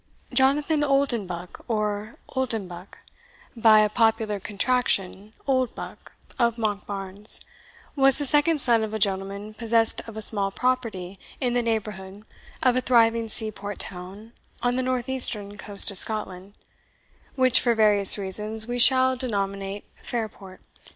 [0.33, 2.97] Jonathan Oldenbuck, or Oldinbuck,
[3.55, 7.39] by popular contraction Oldbuck, of Monkbarns,
[7.95, 12.25] was the second son of a gentleman possessed of a small property in the neighbourhood
[12.63, 14.33] of a thriving seaport town
[14.63, 16.55] on the north eastern coast of Scotland,
[17.35, 20.61] which, for various reasons, we shall denominate Fairport.